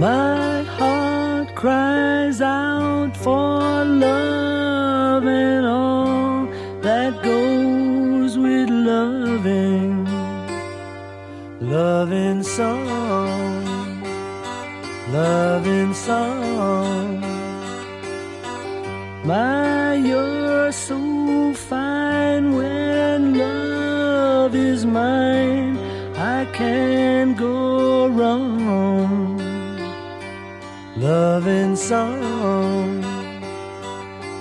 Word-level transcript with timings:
My 0.00 0.62
heart 0.62 1.54
cries 1.54 2.40
out 2.40 3.14
for 3.14 3.84
love 3.84 5.26
and 5.26 5.66
all 5.66 6.46
that 6.80 7.22
goes 7.22 8.38
with 8.38 8.70
loving. 8.70 10.08
Loving 11.60 12.42
song, 12.42 14.02
loving 15.12 15.92
song. 15.92 17.20
My, 19.22 19.96
you're 19.96 20.72
so 20.72 21.52
fine 21.52 22.54
when 22.54 23.36
love 23.36 24.54
is 24.54 24.86
mine. 24.86 25.76
I 26.16 26.46
can't 26.54 27.36
go 27.36 28.08
wrong. 28.08 29.49
Loving 30.96 31.76
song, 31.76 33.00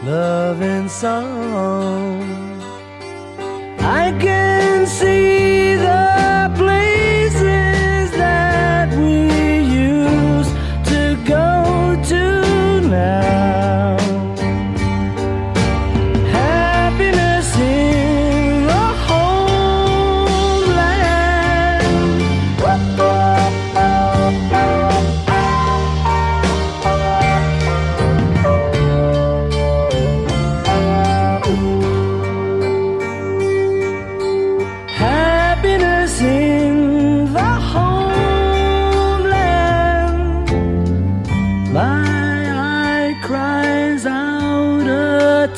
loving 0.04 0.90
song. 0.90 2.24
I 3.80 4.18
can 4.20 4.88
see 4.88 5.76
the 5.76 6.19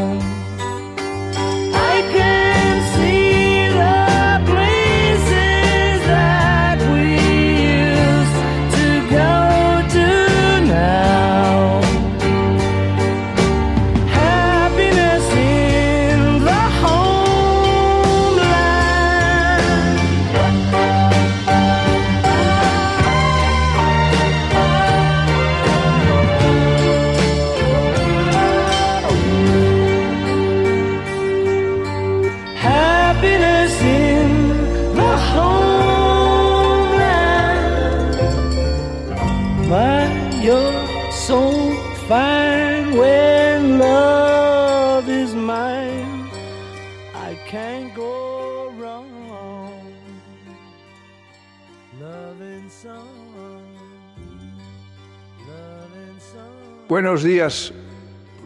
Buenos 56.88 57.24
días 57.24 57.72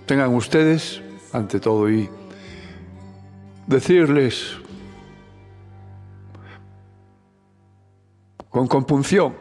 tengan 0.07 0.35
ustedes, 0.35 1.03
ante 1.31 1.61
todo, 1.61 1.91
y 1.91 2.09
decirles 3.67 4.57
con 8.49 8.67
compunción 8.67 9.37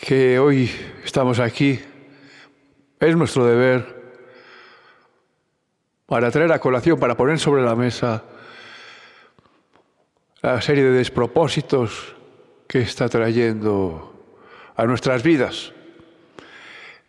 que 0.00 0.38
hoy 0.38 0.70
estamos 1.04 1.38
aquí. 1.38 1.78
Es 2.98 3.14
nuestro 3.14 3.44
deber 3.44 4.16
para 6.06 6.30
traer 6.30 6.52
a 6.52 6.58
colación, 6.58 6.98
para 6.98 7.18
poner 7.18 7.38
sobre 7.38 7.62
la 7.62 7.76
mesa 7.76 8.24
la 10.40 10.62
serie 10.62 10.84
de 10.84 10.92
despropósitos 10.92 12.16
que 12.66 12.80
está 12.80 13.10
trayendo 13.10 14.24
a 14.74 14.86
nuestras 14.86 15.22
vidas 15.22 15.75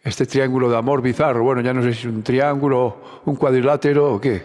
este 0.07 0.25
triángulo 0.25 0.69
de 0.69 0.78
amor 0.78 1.01
bizarro. 1.01 1.44
Bueno, 1.44 1.62
ya 1.62 1.73
no 1.73 1.81
sé 1.81 1.94
si 1.94 2.00
es 2.00 2.06
un 2.06 2.23
triángulo, 2.23 3.22
un 3.25 3.35
cuadrilátero 3.35 4.13
o 4.13 4.22
qué. 4.22 4.41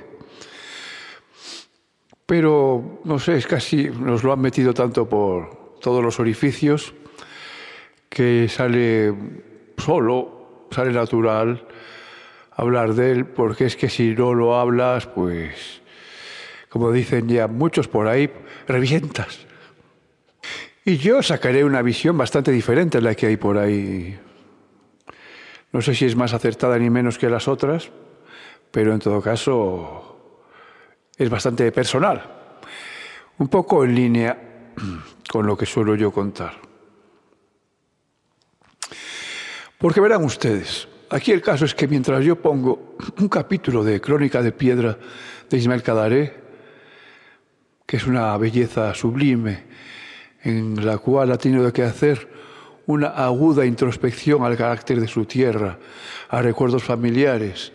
Pero, 2.27 3.00
no 3.05 3.19
sé, 3.19 3.37
es 3.37 3.47
casi, 3.47 3.84
nos 3.89 4.25
lo 4.25 4.33
han 4.33 4.41
metido 4.41 4.75
tanto 4.75 5.09
por 5.09 5.77
todos 5.81 6.03
los 6.03 6.19
orificios 6.19 6.95
que 8.09 8.49
sale 8.49 9.15
solo, 9.78 10.67
sale 10.71 10.93
natural 10.93 11.67
hablar 12.55 12.95
de 12.95 13.12
él, 13.12 13.27
porque 13.27 13.67
es 13.67 13.77
que 13.77 13.89
si 13.89 14.15
no 14.15 14.34
lo 14.34 14.59
hablas, 14.59 15.06
pues, 15.06 15.81
como 16.69 16.91
dicen 16.91 17.28
ya 17.28 17.49
muchos 17.49 17.89
por 17.89 18.09
ahí, 18.09 18.31
revientas. 18.67 19.47
Y 20.84 20.97
yo 20.97 21.22
sacaré 21.22 21.65
una 21.65 21.83
visión 21.83 22.19
bastante 22.19 22.51
diferente 22.51 22.99
a 22.99 23.01
la 23.01 23.15
que 23.15 23.27
hay 23.27 23.37
por 23.37 23.56
ahí 23.56 24.19
no 25.72 25.81
sé 25.81 25.94
si 25.94 26.05
es 26.05 26.15
más 26.16 26.34
acertada 26.34 26.78
ni 26.78 26.91
menos 26.91 27.19
que 27.19 27.31
las 27.31 27.49
otras, 27.49 27.91
pero 28.71 28.93
en 28.93 28.99
todo 28.99 29.21
caso 29.21 30.38
es 31.16 31.28
bastante 31.31 31.71
personal. 31.72 32.22
Un 33.38 33.49
poco 33.49 33.84
en 33.84 33.94
línea 33.94 34.38
con 35.31 35.47
lo 35.47 35.56
que 35.56 35.66
suelo 35.66 35.94
yo 35.94 36.12
contar. 36.12 36.55
Porque 39.78 40.00
verán 40.00 40.25
ustedes, 40.25 40.87
aquí 41.10 41.33
el 41.33 41.43
caso 41.43 41.65
es 41.65 41.75
que 41.75 41.89
mientras 41.89 42.25
yo 42.25 42.41
pongo 42.41 42.97
un 43.19 43.28
capítulo 43.28 43.83
de 43.83 44.00
Crónica 44.00 44.43
de 44.43 44.53
Piedra 44.53 44.99
de 45.49 45.56
Ismael 45.56 45.83
Cadaré, 45.83 46.43
que 47.87 47.97
es 47.97 48.06
una 48.06 48.37
belleza 48.37 48.94
sublime, 48.94 49.65
en 50.44 50.84
la 50.84 50.99
cual 50.99 51.33
ha 51.33 51.39
tenido 51.39 51.72
que 51.72 51.83
hacer 51.83 52.28
una 52.87 53.09
aguda 53.09 53.65
introspección 53.65 54.45
al 54.45 54.57
carácter 54.57 55.01
de 55.01 55.09
su 55.09 55.25
tierra, 55.25 55.79
a 56.29 56.43
recuerdos 56.43 56.83
familiares, 56.83 57.73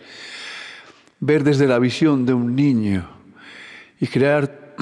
ver 1.20 1.44
desde 1.44 1.66
la 1.66 1.78
visión 1.78 2.26
de 2.26 2.34
un 2.34 2.54
niño 2.54 3.08
y 4.00 4.06
crear 4.06 4.74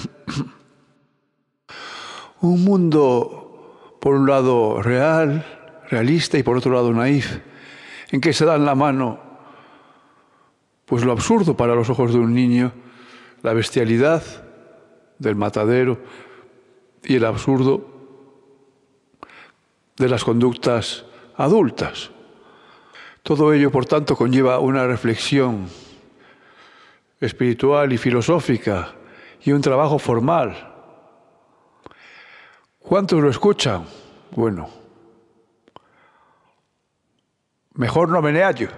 un 2.40 2.64
mundo, 2.64 3.98
por 4.00 4.14
un 4.14 4.26
lado, 4.26 4.82
real, 4.82 5.44
realista 5.90 6.38
y 6.38 6.42
por 6.42 6.56
otro 6.56 6.72
lado, 6.72 6.92
naif, 6.92 7.38
en 8.10 8.20
que 8.20 8.32
se 8.32 8.44
dan 8.44 8.64
la 8.64 8.74
mano, 8.74 9.20
pues 10.84 11.04
lo 11.04 11.12
absurdo 11.12 11.56
para 11.56 11.74
los 11.74 11.90
ojos 11.90 12.12
de 12.12 12.18
un 12.18 12.34
niño, 12.34 12.72
la 13.42 13.52
bestialidad 13.52 14.22
del 15.18 15.36
matadero 15.36 15.98
y 17.02 17.16
el 17.16 17.24
absurdo 17.24 17.95
de 19.98 20.08
las 20.08 20.24
conductas 20.24 21.04
adultas. 21.36 22.10
Todo 23.22 23.52
ello, 23.52 23.70
por 23.70 23.86
tanto, 23.86 24.16
conlleva 24.16 24.58
una 24.60 24.86
reflexión 24.86 25.68
espiritual 27.20 27.92
y 27.92 27.98
filosófica 27.98 28.92
y 29.42 29.52
un 29.52 29.60
trabajo 29.60 29.98
formal. 29.98 30.74
¿Cuántos 32.78 33.20
lo 33.20 33.30
escuchan? 33.30 33.84
Bueno, 34.30 34.68
mejor 37.74 38.08
no 38.10 38.22
meneallo. 38.22 38.68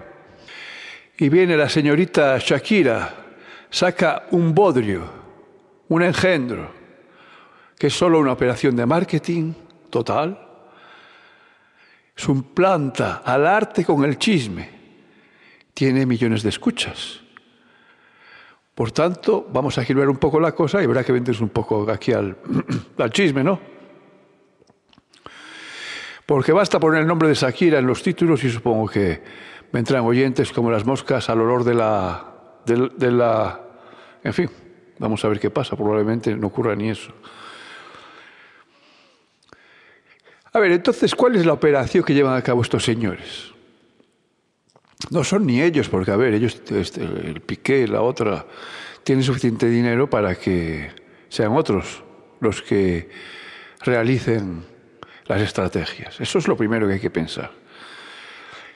Y 1.17 1.29
viene 1.29 1.57
la 1.57 1.69
señorita 1.69 2.37
Shakira, 2.39 3.13
saca 3.69 4.23
un 4.31 4.55
bodrio, 4.55 5.03
un 5.89 6.01
engendro, 6.01 6.71
que 7.77 7.87
es 7.87 7.93
solo 7.93 8.19
una 8.19 8.31
operación 8.31 8.75
de 8.75 8.85
marketing 8.85 9.53
total, 9.89 10.48
suplanta 12.19 13.21
al 13.23 13.47
arte 13.47 13.85
con 13.85 14.03
el 14.03 14.17
chisme. 14.17 14.77
tiene 15.73 16.05
millones 16.05 16.43
de 16.43 16.49
escuchas. 16.49 17.21
Por 18.75 18.91
tanto, 18.91 19.47
vamos 19.49 19.77
a 19.77 19.83
equilibrar 19.83 20.09
un 20.09 20.17
poco 20.17 20.37
la 20.37 20.51
cosa 20.51 20.83
y 20.83 20.87
verá 20.87 21.05
que 21.05 21.13
vendes 21.13 21.39
un 21.39 21.47
poco 21.47 21.89
aquí 21.89 22.11
al, 22.11 22.35
al 22.97 23.11
chisme, 23.11 23.41
¿no? 23.41 23.59
Porque 26.25 26.51
basta 26.51 26.77
poner 26.79 27.01
el 27.01 27.07
nombre 27.07 27.29
de 27.29 27.35
Shakira 27.35 27.79
en 27.79 27.87
los 27.87 28.03
títulos 28.03 28.43
y 28.43 28.49
supongo 28.49 28.87
que 28.89 29.23
vendrán 29.71 30.03
oyentes 30.03 30.51
como 30.51 30.69
las 30.69 30.85
moscas 30.85 31.29
al 31.29 31.39
olor 31.39 31.63
de 31.63 31.73
la, 31.73 32.33
de, 32.65 32.89
de 32.97 33.11
la... 33.11 33.61
En 34.23 34.33
fin, 34.33 34.49
vamos 34.99 35.23
a 35.23 35.29
ver 35.29 35.39
qué 35.39 35.49
pasa. 35.49 35.77
Probablemente 35.77 36.35
no 36.35 36.47
ocurra 36.47 36.75
ni 36.75 36.89
eso. 36.89 37.13
A 40.51 40.59
ver, 40.59 40.71
entonces, 40.71 41.13
¿cuál 41.13 41.35
es 41.35 41.45
la 41.45 41.53
operación 41.53 42.03
que 42.03 42.13
llevan 42.13 42.35
a 42.35 42.41
cabo 42.41 42.61
estos 42.61 42.83
señores? 42.83 43.53
No 45.11 45.23
son 45.23 45.45
ni 45.45 45.61
ellos, 45.61 45.89
porque, 45.89 46.11
a 46.11 46.15
ver, 46.15 46.33
ellos, 46.33 46.61
este, 46.71 47.03
el 47.03 47.41
Piqué, 47.41 47.87
la 47.87 48.01
otra, 48.01 48.45
tienen 49.03 49.23
suficiente 49.23 49.67
dinero 49.67 50.09
para 50.09 50.35
que 50.35 50.91
sean 51.29 51.55
otros 51.55 52.03
los 52.39 52.61
que 52.61 53.09
realicen 53.81 54.65
las 55.25 55.41
estrategias. 55.41 56.19
Eso 56.19 56.39
es 56.39 56.47
lo 56.47 56.57
primero 56.57 56.87
que 56.87 56.93
hay 56.93 56.99
que 56.99 57.09
pensar. 57.09 57.51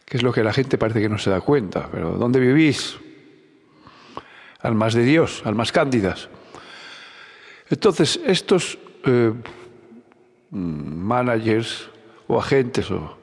Que 0.06 0.18
es 0.18 0.24
lo 0.24 0.31
que 0.31 0.44
la 0.44 0.54
gente 0.54 0.78
parece 0.78 1.02
que 1.02 1.10
no 1.10 1.18
se 1.18 1.30
da 1.30 1.42
cuenta. 1.42 1.90
Pero 1.92 2.12
¿dónde 2.12 2.40
vivís? 2.40 2.98
Almas 4.60 4.94
de 4.94 5.04
Dios, 5.04 5.42
almas 5.46 5.72
cándidas. 5.72 6.30
Entonces, 7.70 8.20
estos 8.25 8.78
eh, 9.06 9.34
managers 10.53 11.89
o 12.27 12.39
agentes 12.39 12.89
o 12.91 13.17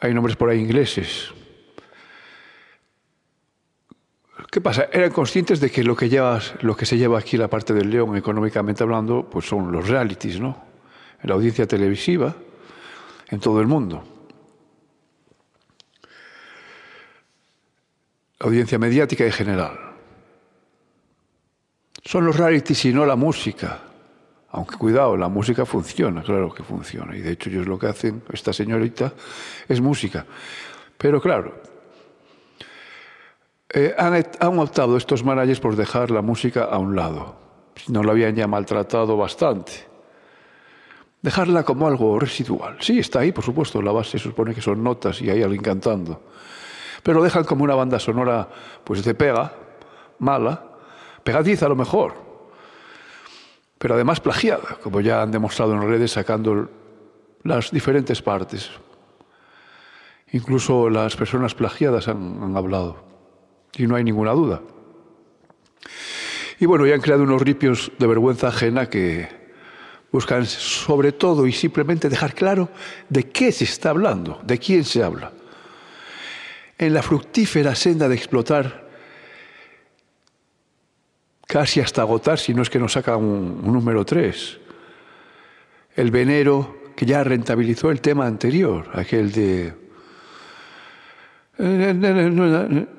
hay 0.00 0.12
nombres 0.12 0.34
por 0.34 0.50
ahí 0.50 0.58
ingleses. 0.58 1.30
¿Qué 4.50 4.60
pasa? 4.60 4.88
Eran 4.92 5.12
conscientes 5.12 5.60
de 5.60 5.70
que 5.70 5.84
lo 5.84 5.94
que, 5.94 6.08
llevas, 6.08 6.54
lo 6.60 6.76
que 6.76 6.86
se 6.86 6.98
lleva 6.98 7.20
aquí 7.20 7.36
la 7.36 7.48
parte 7.48 7.72
del 7.72 7.88
león, 7.88 8.16
económicamente 8.16 8.82
hablando, 8.82 9.30
pues 9.30 9.46
son 9.46 9.70
los 9.70 9.88
realities, 9.88 10.40
¿no? 10.40 10.64
La 11.22 11.34
audiencia 11.34 11.66
televisiva, 11.68 12.34
en 13.28 13.38
todo 13.38 13.60
el 13.60 13.68
mundo. 13.68 14.02
La 18.40 18.46
audiencia 18.46 18.78
mediática 18.78 19.24
en 19.24 19.32
general. 19.32 19.78
Son 22.04 22.26
los 22.26 22.36
realities 22.36 22.84
y 22.86 22.92
no 22.92 23.06
la 23.06 23.14
música. 23.14 23.91
Aunque 24.52 24.76
cuidado, 24.76 25.16
la 25.16 25.28
música 25.28 25.64
funciona, 25.64 26.22
claro 26.22 26.52
que 26.52 26.62
funciona. 26.62 27.16
Y 27.16 27.20
de 27.20 27.32
hecho 27.32 27.48
ellos 27.48 27.66
lo 27.66 27.78
que 27.78 27.86
hacen, 27.86 28.22
esta 28.30 28.52
señorita, 28.52 29.12
es 29.66 29.80
música. 29.80 30.26
Pero 30.98 31.20
claro, 31.22 31.54
eh, 33.70 33.94
han, 33.96 34.58
optado 34.58 34.98
estos 34.98 35.24
managers 35.24 35.58
por 35.58 35.74
dejar 35.74 36.10
la 36.10 36.20
música 36.20 36.64
a 36.64 36.76
un 36.76 36.94
lado. 36.94 37.36
No 37.88 38.02
lo 38.02 38.10
habían 38.10 38.36
ya 38.36 38.46
maltratado 38.46 39.16
bastante. 39.16 39.72
Dejarla 41.22 41.62
como 41.62 41.86
algo 41.86 42.18
residual. 42.18 42.76
Sí, 42.80 42.98
está 42.98 43.20
ahí, 43.20 43.32
por 43.32 43.44
supuesto, 43.44 43.80
la 43.80 43.92
base 43.92 44.12
se 44.12 44.18
supone 44.18 44.54
que 44.54 44.60
son 44.60 44.84
notas 44.84 45.22
y 45.22 45.30
hay 45.30 45.42
alguien 45.42 45.62
cantando. 45.62 46.20
Pero 47.02 47.18
lo 47.18 47.24
dejan 47.24 47.44
como 47.44 47.64
una 47.64 47.74
banda 47.74 47.98
sonora, 47.98 48.48
pues 48.84 49.02
de 49.02 49.14
pega, 49.14 49.54
mala, 50.18 50.62
pegadiza 51.24 51.66
a 51.66 51.68
lo 51.70 51.76
mejor, 51.76 52.31
pero 53.82 53.96
además 53.96 54.20
plagiada, 54.20 54.78
como 54.80 55.00
ya 55.00 55.22
han 55.22 55.32
demostrado 55.32 55.74
en 55.74 55.82
redes 55.82 56.12
sacando 56.12 56.70
las 57.42 57.72
diferentes 57.72 58.22
partes. 58.22 58.70
Incluso 60.30 60.88
las 60.88 61.16
personas 61.16 61.52
plagiadas 61.56 62.06
han, 62.06 62.56
hablado, 62.56 63.02
y 63.76 63.88
no 63.88 63.96
hay 63.96 64.04
ninguna 64.04 64.30
duda. 64.34 64.62
Y 66.60 66.66
bueno, 66.66 66.86
ya 66.86 66.94
han 66.94 67.00
creado 67.00 67.24
unos 67.24 67.42
ripios 67.42 67.90
de 67.98 68.06
vergüenza 68.06 68.46
ajena 68.46 68.88
que 68.88 69.28
buscan 70.12 70.46
sobre 70.46 71.10
todo 71.10 71.44
y 71.48 71.52
simplemente 71.52 72.08
dejar 72.08 72.36
claro 72.36 72.68
de 73.08 73.30
qué 73.30 73.50
se 73.50 73.64
está 73.64 73.90
hablando, 73.90 74.40
de 74.44 74.58
quién 74.58 74.84
se 74.84 75.02
habla. 75.02 75.32
En 76.78 76.94
la 76.94 77.02
fructífera 77.02 77.74
senda 77.74 78.08
de 78.08 78.14
explotar 78.14 78.91
casi 81.52 81.80
hasta 81.80 82.00
agotar, 82.00 82.38
si 82.38 82.54
no 82.54 82.62
es 82.62 82.70
que 82.70 82.78
nos 82.78 82.94
saca 82.94 83.14
un, 83.14 83.60
número 83.62 84.06
3. 84.06 84.58
El 85.96 86.10
venero 86.10 86.78
que 86.96 87.04
ya 87.04 87.22
rentabilizó 87.22 87.90
el 87.90 88.00
tema 88.00 88.26
anterior, 88.26 88.88
aquel 88.94 89.30
de... 89.32 89.74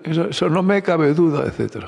Eso 0.04 0.50
no 0.50 0.62
me 0.62 0.84
cabe 0.84 1.16
duda, 1.16 1.48
etc. 1.48 1.86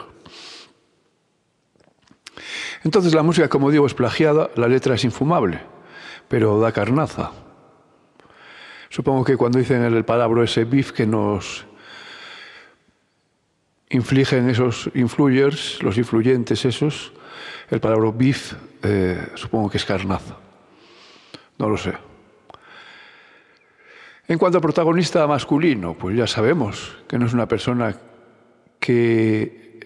Entonces 2.84 3.14
la 3.14 3.22
música, 3.22 3.48
como 3.48 3.70
digo, 3.70 3.86
es 3.86 3.94
plagiada, 3.94 4.50
la 4.56 4.68
letra 4.68 4.96
es 4.96 5.04
infumable, 5.04 5.62
pero 6.28 6.60
da 6.60 6.72
carnaza. 6.72 7.32
Supongo 8.90 9.24
que 9.24 9.38
cuando 9.38 9.60
dicen 9.60 9.84
el 9.84 10.04
palabra 10.04 10.44
ese 10.44 10.66
beef 10.66 10.94
que 10.94 11.06
nos 11.06 11.68
infligen 13.90 14.50
esos 14.50 14.90
influyers, 14.94 15.82
los 15.84 15.98
influyentes 15.98 16.66
esos, 16.66 17.14
el 17.70 17.80
palabra 17.80 18.12
beef 18.12 18.54
eh, 18.84 19.28
supongo 19.36 19.70
que 19.70 19.78
es 19.78 19.86
carnaza. 19.86 20.38
No 21.58 21.70
lo 21.70 21.78
sé. 21.78 21.94
En 24.28 24.38
cuanto 24.38 24.58
al 24.58 24.62
protagonista 24.62 25.26
masculino, 25.28 25.94
pues 25.94 26.18
ya 26.18 26.28
sabemos 26.28 26.98
que 27.08 27.18
no 27.18 27.26
es 27.26 27.34
una 27.34 27.48
persona 27.48 27.96
que 28.80 29.80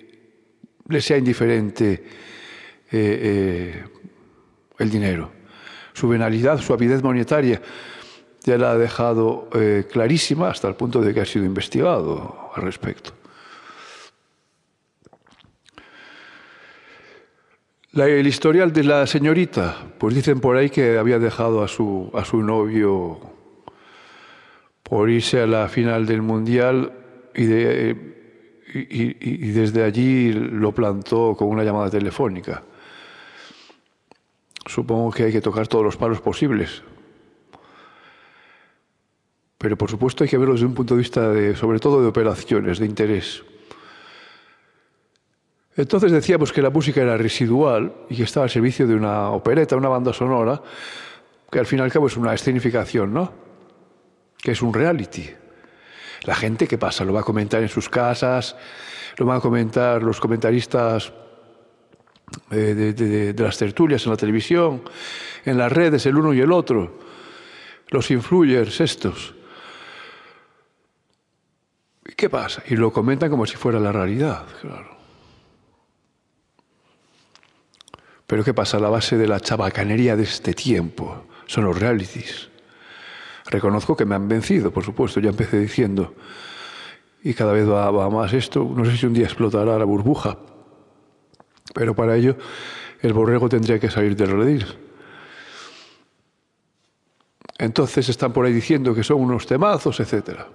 le 0.87 1.01
sea 1.01 1.17
indiferente 1.17 1.93
eh, 1.93 2.03
eh, 2.91 3.83
el 4.77 4.89
dinero. 4.89 5.31
Su 5.93 6.07
venalidad, 6.07 6.59
su 6.59 6.73
avidez 6.73 7.03
monetaria, 7.03 7.61
ya 8.43 8.57
la 8.57 8.71
ha 8.71 8.77
dejado 8.77 9.49
clarísima 9.91 10.49
hasta 10.49 10.69
el 10.69 10.75
punto 10.75 11.01
de 11.01 11.13
que 11.13 11.19
ha 11.19 11.25
sido 11.25 11.45
investigado 11.45 12.51
al 12.55 12.63
respecto. 12.63 13.18
El 17.93 18.27
historial 18.27 18.71
de 18.71 18.83
la 18.83 19.07
señorita, 19.07 19.75
pues 19.97 20.13
dicen 20.13 20.39
por 20.39 20.55
ahí 20.55 20.69
que 20.69 20.99
había 20.99 21.17
dejado 21.17 21.63
a 21.63 21.67
su, 21.67 22.11
a 22.13 22.23
su 22.23 22.43
novio 22.43 23.19
por 24.83 25.09
irse 25.09 25.41
a 25.41 25.47
la 25.47 25.67
final 25.69 26.05
del 26.05 26.21
Mundial 26.21 26.93
y 27.33 27.45
desde 29.51 29.83
allí 29.83 30.31
lo 30.33 30.71
plantó 30.71 31.35
con 31.35 31.47
una 31.47 31.63
llamada 31.63 31.89
telefónica. 31.89 32.63
Supongo 34.67 35.11
que 35.11 35.23
hay 35.23 35.31
que 35.31 35.41
tocar 35.41 35.67
todos 35.67 35.83
los 35.83 35.97
palos 35.97 36.21
posibles. 36.21 36.83
Pero 39.57 39.75
por 39.77 39.89
supuesto 39.89 40.23
hay 40.23 40.29
que 40.29 40.37
verlo 40.37 40.53
desde 40.53 40.67
un 40.67 40.75
punto 40.75 40.93
de 40.93 40.99
vista 40.99 41.29
de, 41.29 41.55
sobre 41.55 41.79
todo 41.79 42.01
de 42.03 42.07
operaciones, 42.07 42.77
de 42.77 42.85
interés. 42.85 43.43
Entonces 45.79 46.11
decíamos 46.11 46.51
que 46.51 46.61
la 46.61 46.71
música 46.71 47.01
era 47.01 47.15
residual 47.15 47.93
y 48.09 48.17
que 48.17 48.23
estaba 48.23 48.43
al 48.43 48.49
servicio 48.49 48.85
de 48.85 48.95
una 48.95 49.29
opereta, 49.29 49.77
una 49.77 49.87
banda 49.87 50.11
sonora, 50.11 50.61
que 51.49 51.57
al 51.57 51.65
fin 51.65 51.79
y 51.79 51.81
al 51.81 51.89
cabo 51.89 52.07
es 52.07 52.17
una 52.17 52.33
escenificación, 52.33 53.13
¿no? 53.13 53.31
Que 54.37 54.51
es 54.51 54.61
un 54.61 54.73
reality. 54.73 55.29
La 56.23 56.35
gente, 56.35 56.67
¿qué 56.67 56.77
pasa? 56.77 57.05
Lo 57.05 57.13
va 57.13 57.21
a 57.21 57.23
comentar 57.23 57.61
en 57.61 57.69
sus 57.69 57.87
casas, 57.87 58.57
lo 59.15 59.25
van 59.25 59.37
a 59.37 59.39
comentar 59.39 60.03
los 60.03 60.19
comentaristas 60.19 61.13
eh, 62.51 62.93
de, 62.93 63.33
las 63.41 63.57
tertulias 63.57 64.03
en 64.03 64.11
la 64.11 64.17
televisión, 64.17 64.83
en 65.45 65.57
las 65.57 65.71
redes, 65.71 66.05
el 66.05 66.17
uno 66.17 66.33
y 66.33 66.41
el 66.41 66.51
otro, 66.51 66.99
los 67.87 68.11
influyers 68.11 68.81
estos. 68.81 69.33
¿Qué 72.17 72.29
pasa? 72.29 72.63
Y 72.67 72.75
lo 72.75 72.91
comentan 72.91 73.29
como 73.29 73.45
si 73.45 73.55
fuera 73.55 73.79
la 73.79 73.93
realidad, 73.93 74.43
claro. 74.59 74.98
Pero 78.29 78.43
¿qué 78.43 78.53
pasa? 78.53 78.79
La 78.79 78.89
base 78.89 79.17
de 79.17 79.27
la 79.27 79.39
chabacanería 79.39 80.15
de 80.15 80.21
este 80.21 80.53
tiempo 80.53 81.23
son 81.47 81.65
los 81.65 81.79
realities. 81.79 82.47
Reconozco 83.47 83.97
que 83.97 84.05
me 84.05 84.13
han 84.13 84.27
vencido, 84.27 84.69
por 84.69 84.83
supuesto, 84.83 85.19
ya 85.19 85.31
empecé 85.31 85.57
diciendo, 85.57 86.13
y 87.23 87.33
cada 87.33 87.53
vez 87.53 87.67
va, 87.67 87.89
va 87.89 88.07
más 88.11 88.31
esto, 88.33 88.63
no 88.63 88.85
sé 88.85 88.95
si 88.97 89.07
un 89.07 89.13
día 89.13 89.25
explotará 89.25 89.79
la 89.79 89.83
burbuja, 89.83 90.37
pero 91.73 91.95
para 91.95 92.15
ello 92.15 92.37
el 93.01 93.13
borrego 93.13 93.49
tendría 93.49 93.79
que 93.79 93.89
salir 93.89 94.15
del 94.15 94.29
redil. 94.29 94.77
Entonces 97.57 98.09
están 98.09 98.31
por 98.31 98.45
ahí 98.45 98.53
diciendo 98.53 98.93
que 98.93 99.03
son 99.03 99.21
unos 99.21 99.47
temazos, 99.47 99.99
etcétera. 99.99 100.47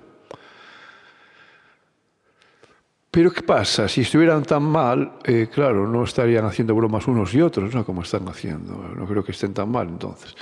Pero 3.15 3.33
¿qué 3.33 3.43
pasa? 3.43 3.87
Si 3.87 4.01
estuvieran 4.01 4.43
tan 4.43 4.65
mal, 4.65 5.19
eh, 5.23 5.47
claro, 5.49 5.87
no 5.87 6.03
estarían 6.03 6.47
haciendo 6.47 6.75
bromas 6.75 7.07
unos 7.07 7.33
y 7.33 7.41
otros, 7.41 7.73
¿no? 7.73 7.87
Como 7.87 8.03
están 8.03 8.27
haciendo. 8.27 8.75
No 8.75 9.07
creo 9.07 9.23
que 9.23 9.31
estén 9.31 9.55
tan 9.55 9.71
mal, 9.71 9.87
entonces. 9.87 10.35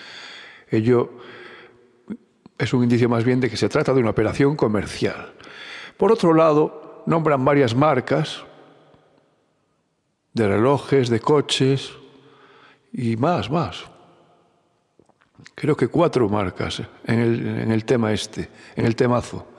Ello 0.71 1.11
es 2.57 2.73
un 2.73 2.83
indicio 2.83 3.11
más 3.11 3.25
bien 3.25 3.41
de 3.41 3.51
que 3.51 3.59
se 3.59 3.69
trata 3.69 3.93
de 3.93 4.01
una 4.01 4.09
operación 4.09 4.57
comercial. 4.57 5.35
Por 5.99 6.13
otro 6.13 6.33
lado, 6.33 7.03
nombran 7.05 7.45
varias 7.45 7.75
marcas 7.75 8.43
de 10.33 10.49
relojes, 10.49 11.11
de 11.11 11.21
coches 11.21 11.93
y 12.91 13.19
más, 13.19 13.51
más. 13.51 13.85
Creo 15.55 15.77
que 15.77 15.89
cuatro 15.89 16.27
marcas 16.27 16.81
en 17.05 17.19
el, 17.19 17.47
en 17.47 17.71
el 17.71 17.85
tema 17.85 18.15
este, 18.15 18.49
en 18.77 18.87
el 18.87 18.97
temazo. 18.97 19.52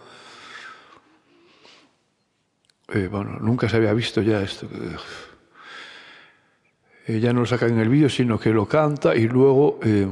Eh, 2.94 3.08
bueno, 3.08 3.40
nunca 3.40 3.68
se 3.68 3.78
había 3.78 3.92
visto 3.94 4.22
ya 4.22 4.42
esto. 4.42 4.68
Eh, 7.08 7.20
ya 7.20 7.34
no 7.34 7.42
lo 7.42 7.46
sacan 7.46 7.72
en 7.72 7.80
el 7.80 7.90
vídeo, 7.90 8.08
sino 8.08 8.40
que 8.40 8.52
lo 8.52 8.68
canta 8.68 9.16
y 9.16 9.28
luego... 9.28 9.80
Eh, 9.84 10.08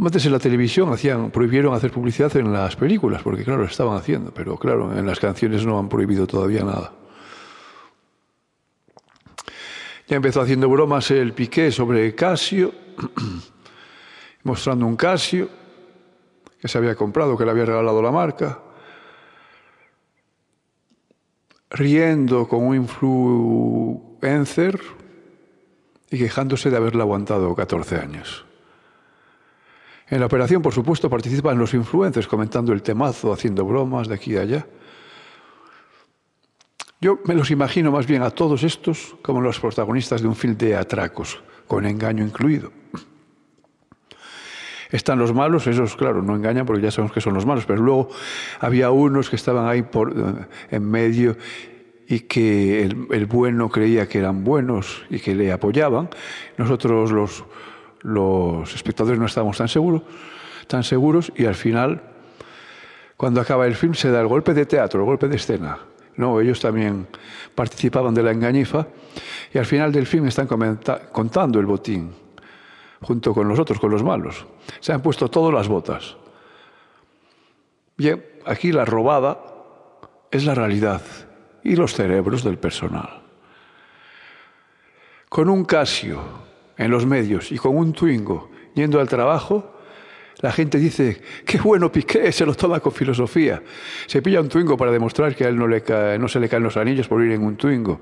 antes 0.00 0.24
en 0.26 0.32
la 0.32 0.38
televisión 0.38 0.92
hacían, 0.92 1.32
prohibieron 1.32 1.74
hacer 1.74 1.90
publicidad 1.90 2.34
en 2.36 2.52
las 2.52 2.76
películas, 2.76 3.20
porque 3.22 3.42
claro, 3.42 3.62
lo 3.62 3.66
estaban 3.66 3.96
haciendo, 3.96 4.32
pero 4.32 4.56
claro, 4.56 4.96
en 4.96 5.04
las 5.04 5.18
canciones 5.18 5.66
no 5.66 5.76
han 5.76 5.88
prohibido 5.88 6.24
todavía 6.24 6.62
nada. 6.62 6.92
Ya 10.06 10.16
empezó 10.16 10.40
haciendo 10.40 10.68
bromas 10.68 11.10
el 11.10 11.32
Piqué 11.32 11.72
sobre 11.72 12.14
Casio, 12.14 12.72
mostrando 14.44 14.86
un 14.86 14.94
Casio 14.94 15.48
que 16.60 16.68
se 16.68 16.78
había 16.78 16.94
comprado, 16.94 17.36
que 17.36 17.44
le 17.44 17.50
había 17.50 17.64
regalado 17.64 18.00
la 18.00 18.12
marca, 18.12 18.60
riendo 21.70 22.48
con 22.48 22.64
un 22.64 22.76
influencer 22.76 24.80
y 26.10 26.18
quejándose 26.18 26.70
de 26.70 26.76
haberla 26.76 27.02
aguantado 27.02 27.54
14 27.54 27.96
años. 27.96 28.44
En 30.10 30.20
la 30.20 30.26
operación, 30.26 30.62
por 30.62 30.72
supuesto, 30.72 31.10
participan 31.10 31.58
los 31.58 31.74
influencers 31.74 32.26
comentando 32.26 32.72
el 32.72 32.82
temazo, 32.82 33.32
haciendo 33.32 33.66
bromas 33.66 34.08
de 34.08 34.14
aquí 34.14 34.32
y 34.32 34.38
allá. 34.38 34.66
Yo 37.00 37.20
me 37.26 37.34
los 37.34 37.50
imagino 37.50 37.92
más 37.92 38.06
bien 38.06 38.22
a 38.22 38.30
todos 38.30 38.64
estos 38.64 39.16
como 39.22 39.40
los 39.40 39.60
protagonistas 39.60 40.22
de 40.22 40.28
un 40.28 40.34
film 40.34 40.56
de 40.56 40.76
atracos, 40.76 41.40
con 41.66 41.84
engaño 41.84 42.24
incluido. 42.24 42.72
Están 44.90 45.18
los 45.18 45.34
malos, 45.34 45.66
esos, 45.66 45.96
claro, 45.96 46.22
no 46.22 46.34
engañan 46.34 46.64
porque 46.64 46.82
ya 46.82 46.90
sabemos 46.90 47.12
que 47.12 47.20
son 47.20 47.34
los 47.34 47.44
malos, 47.44 47.66
pero 47.66 47.82
luego 47.82 48.08
había 48.60 48.90
unos 48.90 49.28
que 49.28 49.36
estaban 49.36 49.66
ahí 49.66 49.80
eh, 49.80 50.46
en 50.70 50.90
medio 50.90 51.36
y 52.06 52.20
que 52.20 52.82
el, 52.84 53.06
el 53.10 53.26
bueno 53.26 53.68
creía 53.68 54.08
que 54.08 54.18
eran 54.18 54.44
buenos 54.44 55.04
y 55.10 55.18
que 55.20 55.34
le 55.34 55.52
apoyaban. 55.52 56.08
Nosotros 56.56 57.12
los 57.12 57.44
los 58.02 58.74
espectadores 58.74 59.18
no 59.18 59.26
estábamos 59.26 59.58
tan 59.58 59.68
seguros, 59.68 60.02
tan 60.66 60.84
seguros 60.84 61.32
y 61.36 61.46
al 61.46 61.54
final, 61.54 62.02
cuando 63.16 63.40
acaba 63.40 63.66
el 63.66 63.74
film, 63.74 63.94
se 63.94 64.10
da 64.10 64.20
el 64.20 64.28
golpe 64.28 64.54
de 64.54 64.66
teatro, 64.66 65.00
el 65.00 65.06
golpe 65.06 65.28
de 65.28 65.36
escena. 65.36 65.78
No, 66.16 66.40
ellos 66.40 66.60
también 66.60 67.06
participaban 67.54 68.14
de 68.14 68.22
la 68.22 68.32
engañifa 68.32 68.86
y 69.52 69.58
al 69.58 69.66
final 69.66 69.92
del 69.92 70.06
film 70.06 70.26
están 70.26 70.48
contando 71.12 71.60
el 71.60 71.66
botín 71.66 72.12
junto 73.02 73.34
con 73.34 73.48
los 73.48 73.58
otros, 73.58 73.78
con 73.78 73.90
los 73.90 74.02
malos. 74.02 74.46
Se 74.80 74.92
han 74.92 75.02
puesto 75.02 75.28
todas 75.28 75.54
las 75.54 75.68
botas. 75.68 76.16
Bien, 77.96 78.24
aquí 78.46 78.72
la 78.72 78.84
robada 78.84 79.38
es 80.30 80.44
la 80.44 80.54
realidad 80.54 81.02
y 81.64 81.76
los 81.76 81.94
cerebros 81.94 82.44
del 82.44 82.58
personal. 82.58 83.22
Con 85.28 85.48
un 85.48 85.64
Casio 85.64 86.20
en 86.76 86.90
los 86.90 87.06
medios 87.06 87.52
y 87.52 87.58
con 87.58 87.76
un 87.76 87.92
Twingo 87.92 88.50
yendo 88.74 89.00
al 89.00 89.08
trabajo, 89.08 89.74
la 90.40 90.52
gente 90.52 90.78
dice, 90.78 91.20
qué 91.44 91.58
bueno 91.58 91.90
Piqué, 91.90 92.30
se 92.30 92.46
lo 92.46 92.54
toma 92.54 92.78
con 92.78 92.92
filosofía. 92.92 93.60
Se 94.06 94.22
pilla 94.22 94.40
un 94.40 94.48
Twingo 94.48 94.76
para 94.76 94.92
demostrar 94.92 95.34
que 95.34 95.44
a 95.44 95.48
él 95.48 95.56
no, 95.56 95.66
le 95.66 95.82
no 96.18 96.28
se 96.28 96.38
le 96.38 96.48
caen 96.48 96.62
los 96.62 96.76
anillos 96.76 97.08
por 97.08 97.24
ir 97.24 97.32
en 97.32 97.42
un 97.42 97.56
Twingo. 97.56 98.00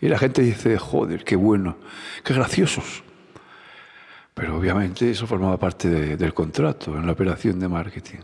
Y 0.00 0.08
la 0.08 0.18
gente 0.18 0.42
dice, 0.42 0.76
joder, 0.76 1.22
qué 1.22 1.36
bueno, 1.36 1.76
qué 2.24 2.34
graciosos. 2.34 3.04
Pero 4.38 4.56
obviamente 4.56 5.10
eso 5.10 5.26
formaba 5.26 5.56
parte 5.56 6.16
del 6.16 6.32
contrato 6.32 6.96
en 6.96 7.04
la 7.04 7.10
operación 7.10 7.58
de 7.58 7.66
marketing. 7.66 8.18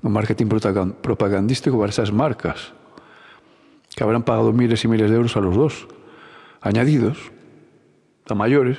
Un 0.00 0.12
marketing 0.12 0.46
propagandístico 0.46 1.78
para 1.78 1.90
esas 1.90 2.10
marcas, 2.10 2.72
que 3.94 4.02
habrán 4.02 4.22
pagado 4.22 4.50
miles 4.54 4.82
y 4.82 4.88
miles 4.88 5.10
de 5.10 5.16
euros 5.16 5.36
a 5.36 5.40
los 5.40 5.54
dos, 5.54 5.88
añadidos 6.62 7.18
a 8.30 8.34
mayores, 8.34 8.78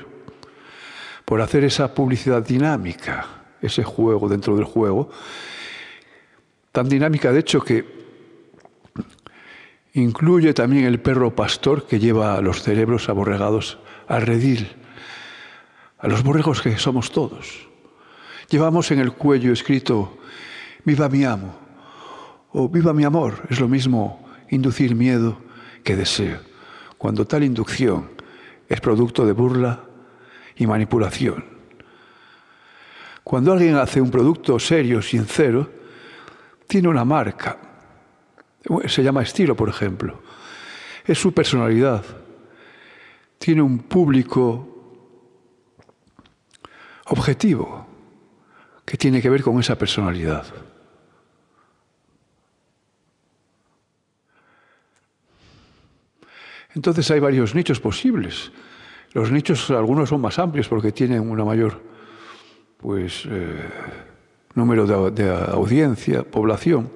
por 1.25 1.41
hacer 1.41 1.63
esa 1.63 1.93
publicidad 1.93 2.41
dinámica, 2.41 3.27
ese 3.61 3.83
juego 3.83 4.29
dentro 4.29 4.55
del 4.55 4.65
juego, 4.65 5.11
tan 6.71 6.89
dinámica 6.89 7.31
de 7.31 7.39
hecho 7.41 7.61
que 7.61 7.85
incluye 9.93 10.55
también 10.55 10.85
el 10.85 10.99
perro 10.99 11.35
pastor 11.35 11.85
que 11.85 11.99
lleva 11.99 12.33
a 12.33 12.41
los 12.41 12.63
cerebros 12.63 13.09
aborregados 13.09 13.77
al 14.07 14.23
redil, 14.23 14.69
a 15.99 16.07
los 16.07 16.23
borregos 16.23 16.61
que 16.61 16.77
somos 16.77 17.11
todos. 17.11 17.67
Llevamos 18.49 18.89
en 18.91 18.99
el 18.99 19.11
cuello 19.13 19.51
escrito, 19.51 20.17
viva 20.85 21.09
mi 21.09 21.23
amo, 21.25 21.55
o 22.51 22.67
viva 22.67 22.93
mi 22.93 23.03
amor, 23.03 23.43
es 23.49 23.59
lo 23.59 23.67
mismo 23.67 24.27
inducir 24.49 24.95
miedo 24.95 25.37
que 25.83 25.95
deseo, 25.95 26.39
cuando 26.97 27.25
tal 27.25 27.43
inducción 27.43 28.09
es 28.67 28.79
producto 28.81 29.25
de 29.25 29.33
burla 29.33 29.83
y 30.55 30.65
manipulación. 30.65 31.45
Cuando 33.23 33.53
alguien 33.53 33.75
hace 33.75 34.01
un 34.01 34.09
producto 34.09 34.57
serio, 34.57 35.01
sincero, 35.01 35.69
tiene 36.65 36.87
una 36.87 37.05
marca. 37.05 37.59
Se 38.87 39.03
llama 39.03 39.21
estilo, 39.21 39.55
por 39.55 39.69
ejemplo. 39.69 40.21
Es 41.05 41.19
su 41.19 41.31
personalidad. 41.31 42.03
Tiene 43.37 43.61
un 43.61 43.79
público 43.79 44.78
objetivo 47.09 47.85
que 48.85 48.97
tiene 48.97 49.21
que 49.21 49.29
ver 49.29 49.43
con 49.43 49.59
esa 49.59 49.77
personalidad. 49.77 50.45
Entonces 56.75 57.09
hay 57.11 57.19
varios 57.19 57.55
nichos 57.55 57.79
posibles. 57.79 58.51
Los 59.13 59.31
nichos, 59.31 59.69
algunos 59.71 60.09
son 60.09 60.21
más 60.21 60.37
amplios 60.39 60.67
porque 60.67 60.91
tienen 60.91 61.29
una 61.29 61.43
mayor 61.43 61.81
pues, 62.77 63.25
eh, 63.25 63.69
número 64.53 64.85
de, 64.85 65.23
de 65.23 65.29
audiencia, 65.29 66.23
población. 66.23 66.91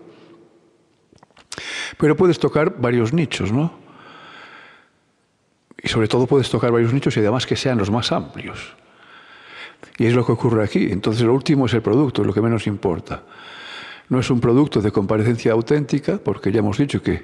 Pero 1.98 2.16
puedes 2.16 2.40
tocar 2.40 2.80
varios 2.80 3.14
nichos, 3.14 3.52
¿no? 3.52 3.74
Y 5.82 5.90
sobre 5.90 6.08
todo 6.08 6.28
puedes 6.28 6.50
tocar 6.50 6.72
varios 6.72 6.94
nichos 6.94 7.18
y 7.18 7.20
además 7.20 7.46
que 7.46 7.56
sean 7.56 7.78
los 7.78 7.92
más 7.92 8.12
amplios. 8.12 8.76
Y 9.98 10.06
es 10.06 10.14
lo 10.14 10.26
que 10.26 10.32
ocurre 10.32 10.64
aquí. 10.64 10.92
Entonces 10.92 11.24
lo 11.24 11.34
último 11.34 11.66
es 11.66 11.74
el 11.74 11.82
producto, 11.82 12.24
lo 12.24 12.34
que 12.34 12.42
menos 12.42 12.68
importa. 12.68 13.24
No 14.10 14.20
es 14.20 14.30
un 14.30 14.40
producto 14.40 14.82
de 14.82 14.92
comparecencia 14.92 15.54
auténtica, 15.54 16.18
porque 16.18 16.52
ya 16.52 16.60
hemos 16.60 16.78
dicho 16.78 17.02
que 17.02 17.24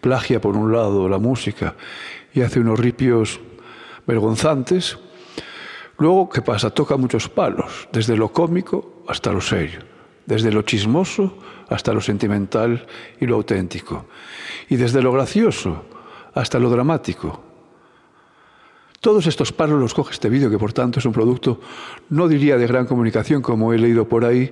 plagia 0.00 0.40
por 0.40 0.56
un 0.56 0.72
lado 0.72 1.08
la 1.08 1.18
música 1.18 1.74
y 2.32 2.42
hace 2.42 2.60
unos 2.60 2.78
ripios 2.78 3.40
vergonzantes. 4.06 4.98
Luego, 5.98 6.28
¿qué 6.28 6.42
pasa? 6.42 6.70
Toca 6.70 6.96
muchos 6.96 7.28
palos, 7.28 7.88
desde 7.92 8.16
lo 8.16 8.32
cómico 8.32 9.02
hasta 9.08 9.32
lo 9.32 9.40
serio, 9.40 9.80
desde 10.26 10.50
lo 10.52 10.62
chismoso 10.62 11.38
hasta 11.68 11.92
lo 11.92 12.00
sentimental 12.00 12.86
y 13.20 13.26
lo 13.26 13.36
auténtico, 13.36 14.06
y 14.68 14.76
desde 14.76 15.00
lo 15.00 15.12
gracioso 15.12 15.84
hasta 16.34 16.58
lo 16.58 16.68
dramático. 16.68 17.53
Todos 19.04 19.26
estos 19.26 19.52
palos 19.52 19.78
los 19.78 19.92
coge 19.92 20.14
este 20.14 20.30
vídeo, 20.30 20.48
que 20.48 20.56
por 20.56 20.72
tanto 20.72 20.98
es 20.98 21.04
un 21.04 21.12
producto, 21.12 21.60
no 22.08 22.26
diría 22.26 22.56
de 22.56 22.66
gran 22.66 22.86
comunicación 22.86 23.42
como 23.42 23.74
he 23.74 23.78
leído 23.78 24.08
por 24.08 24.24
ahí, 24.24 24.50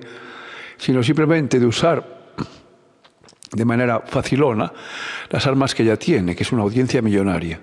sino 0.77 1.01
simplemente 1.01 1.59
de 1.59 1.65
usar 1.65 2.35
de 3.51 3.65
manera 3.65 4.01
facilona 4.01 4.71
las 5.31 5.47
armas 5.47 5.73
que 5.73 5.83
ya 5.83 5.97
tiene, 5.97 6.35
que 6.35 6.43
es 6.43 6.51
una 6.51 6.61
audiencia 6.61 7.01
millonaria. 7.01 7.61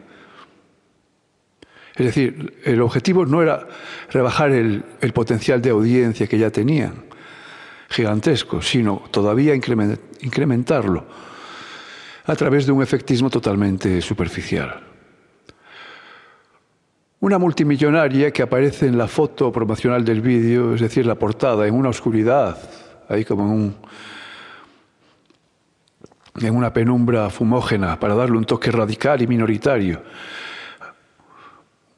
Es 1.94 2.06
decir, 2.06 2.58
el 2.64 2.82
objetivo 2.82 3.24
no 3.24 3.40
era 3.40 3.68
rebajar 4.10 4.50
el, 4.50 4.82
potencial 5.14 5.62
de 5.62 5.70
audiencia 5.70 6.26
que 6.26 6.38
ya 6.38 6.50
tenían, 6.50 7.04
gigantesco, 7.88 8.62
sino 8.62 9.04
todavía 9.12 9.54
incrementarlo 9.54 11.06
a 12.24 12.34
través 12.34 12.66
de 12.66 12.72
un 12.72 12.82
efectismo 12.82 13.30
totalmente 13.30 14.02
superficial. 14.02 14.89
Una 17.20 17.38
multimillonaria 17.38 18.30
que 18.30 18.42
aparece 18.42 18.86
en 18.86 18.96
la 18.96 19.06
foto 19.06 19.52
promocional 19.52 20.02
del 20.02 20.22
vídeo, 20.22 20.74
es 20.74 20.80
decir, 20.80 21.04
la 21.04 21.16
portada, 21.16 21.66
en 21.66 21.74
una 21.74 21.90
oscuridad, 21.90 22.56
ahí 23.10 23.26
como 23.26 23.42
en 23.42 23.50
un, 23.50 23.76
en 26.40 26.56
una 26.56 26.72
penumbra 26.72 27.28
fumógena 27.28 28.00
para 28.00 28.14
darle 28.14 28.38
un 28.38 28.46
toque 28.46 28.70
radical 28.70 29.20
y 29.20 29.26
minoritario, 29.26 30.02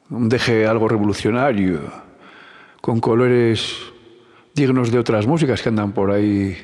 un 0.09 0.27
deje 0.27 0.67
algo 0.67 0.89
revolucionario, 0.89 1.79
con 2.81 2.99
colores 2.99 3.77
dignos 4.53 4.91
de 4.91 4.99
otras 4.99 5.25
músicas 5.25 5.61
que 5.61 5.69
andan 5.69 5.93
por 5.93 6.11
ahí 6.11 6.57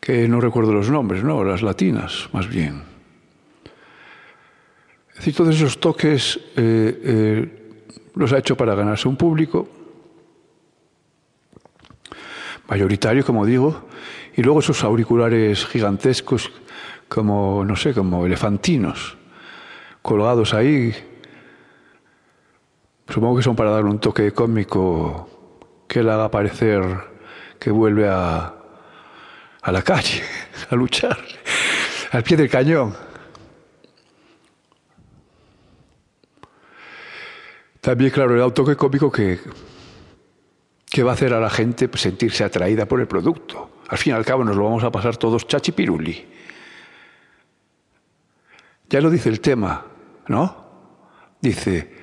que 0.00 0.26
no 0.26 0.40
recuerdo 0.40 0.72
los 0.72 0.90
nombres, 0.90 1.22
¿no? 1.22 1.44
Las 1.44 1.62
latinas, 1.62 2.28
más 2.32 2.48
bien. 2.48 2.95
Es 5.16 5.20
decir, 5.20 5.34
todos 5.34 5.54
esos 5.56 5.80
toques 5.80 6.36
eh, 6.56 7.00
eh, 7.02 7.80
los 8.14 8.34
ha 8.34 8.38
hecho 8.38 8.54
para 8.54 8.74
ganarse 8.74 9.08
un 9.08 9.16
público 9.16 9.66
mayoritario, 12.68 13.24
como 13.24 13.46
digo, 13.46 13.86
y 14.36 14.42
luego 14.42 14.60
esos 14.60 14.84
auriculares 14.84 15.64
gigantescos, 15.64 16.52
como, 17.08 17.64
no 17.64 17.76
sé, 17.76 17.94
como 17.94 18.26
elefantinos, 18.26 19.16
colgados 20.02 20.52
ahí. 20.52 20.94
Supongo 23.08 23.38
que 23.38 23.42
son 23.42 23.56
para 23.56 23.70
dar 23.70 23.86
un 23.86 23.98
toque 23.98 24.32
cómico 24.32 25.30
que 25.88 26.02
le 26.02 26.12
haga 26.12 26.30
parecer 26.30 26.82
que 27.58 27.70
vuelve 27.70 28.06
a, 28.06 28.54
a 29.62 29.72
la 29.72 29.80
calle, 29.80 30.22
a 30.70 30.74
luchar, 30.74 31.16
al 32.12 32.22
pie 32.22 32.36
del 32.36 32.50
cañón. 32.50 33.05
También, 37.86 38.10
claro, 38.10 38.44
el 38.44 38.52
toque 38.52 38.74
cómico 38.74 39.12
que, 39.12 39.38
que 40.86 41.04
va 41.04 41.12
a 41.12 41.14
hacer 41.14 41.32
a 41.32 41.38
la 41.38 41.48
gente 41.48 41.88
sentirse 41.94 42.42
atraída 42.42 42.84
por 42.86 42.98
el 42.98 43.06
producto. 43.06 43.78
Al 43.86 43.96
fin 43.96 44.12
y 44.12 44.16
al 44.16 44.24
cabo 44.24 44.42
nos 44.42 44.56
lo 44.56 44.64
vamos 44.64 44.82
a 44.82 44.90
pasar 44.90 45.16
todos 45.16 45.46
chachipiruli. 45.46 46.26
Ya 48.90 49.00
lo 49.00 49.08
dice 49.08 49.28
el 49.28 49.40
tema, 49.40 49.86
¿no? 50.26 50.66
Dice, 51.40 51.94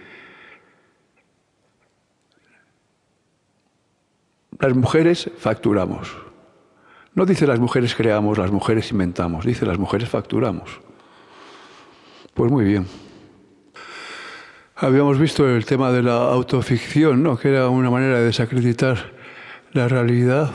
las 4.60 4.74
mujeres 4.74 5.30
facturamos. 5.38 6.16
No 7.14 7.26
dice 7.26 7.46
las 7.46 7.60
mujeres 7.60 7.94
creamos, 7.94 8.38
las 8.38 8.52
mujeres 8.52 8.90
inventamos, 8.92 9.46
dice 9.46 9.66
las 9.66 9.78
mujeres 9.78 10.08
facturamos. 10.08 10.80
Pues 12.34 12.50
muy 12.50 12.64
bien. 12.64 12.88
Habíamos 14.84 15.18
visto 15.18 15.48
el 15.48 15.64
tema 15.64 15.94
de 15.94 16.04
la 16.04 16.18
autoficción, 16.18 17.24
¿no? 17.24 17.38
que 17.38 17.48
era 17.48 17.70
una 17.70 17.90
manera 17.90 18.20
de 18.20 18.26
desacreditar 18.26 19.14
la 19.72 19.88
realidad, 19.88 20.52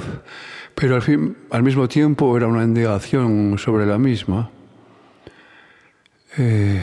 pero 0.74 0.96
al, 0.96 1.00
fin, 1.00 1.34
al 1.50 1.62
mismo 1.62 1.88
tiempo 1.88 2.36
era 2.36 2.46
una 2.46 2.62
indagación 2.62 3.56
sobre 3.56 3.86
la 3.86 3.96
misma. 3.96 4.50
Eh, 6.36 6.82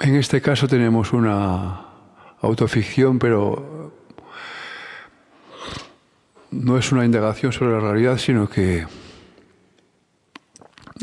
en 0.00 0.14
este 0.14 0.40
caso 0.40 0.66
tenemos 0.66 1.12
una 1.12 1.84
autoficción, 2.40 3.18
pero 3.18 3.92
no 6.50 6.78
es 6.78 6.90
una 6.92 7.04
indagación 7.04 7.52
sobre 7.52 7.72
la 7.72 7.80
realidad, 7.80 8.16
sino 8.16 8.48
que 8.48 8.86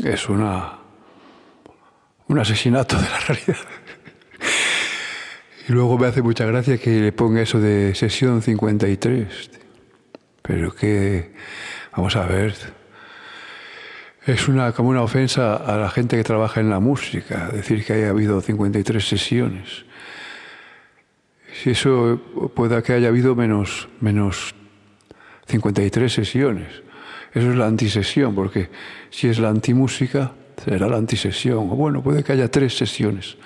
es 0.02 0.28
una, 0.28 0.81
un 2.32 2.38
asesinato 2.38 2.96
de 2.96 3.08
la 3.08 3.18
realidad. 3.20 3.56
Y 5.68 5.72
luego 5.72 5.98
me 5.98 6.06
hace 6.06 6.22
mucha 6.22 6.46
gracia 6.46 6.78
que 6.78 7.00
le 7.00 7.12
ponga 7.12 7.42
eso 7.42 7.60
de 7.60 7.94
sesión 7.94 8.42
53. 8.42 9.50
Pero 10.40 10.74
que, 10.74 11.32
vamos 11.94 12.16
a 12.16 12.26
ver, 12.26 12.56
es 14.26 14.48
una, 14.48 14.72
como 14.72 14.88
una 14.88 15.02
ofensa 15.02 15.54
a 15.56 15.76
la 15.76 15.90
gente 15.90 16.16
que 16.16 16.24
trabaja 16.24 16.60
en 16.60 16.70
la 16.70 16.80
música, 16.80 17.48
decir 17.52 17.84
que 17.84 17.92
haya 17.92 18.08
habido 18.08 18.40
53 18.40 19.06
sesiones. 19.06 19.84
Si 21.62 21.70
eso 21.70 22.50
pueda 22.56 22.82
que 22.82 22.94
haya 22.94 23.08
habido 23.08 23.36
menos, 23.36 23.88
menos 24.00 24.54
53 25.46 26.12
sesiones. 26.12 26.82
Eso 27.34 27.50
es 27.50 27.56
la 27.56 27.66
antisesión, 27.66 28.34
porque 28.34 28.70
si 29.10 29.28
es 29.28 29.38
la 29.38 29.50
antimúsica, 29.50 30.32
será 30.64 30.88
la 30.88 30.96
antisesión. 30.96 31.70
O 31.70 31.76
bueno, 31.76 32.02
puede 32.02 32.22
que 32.22 32.32
haya 32.32 32.50
tres 32.50 32.76
sesiones. 32.76 33.36